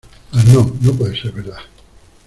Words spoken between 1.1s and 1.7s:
ser verdad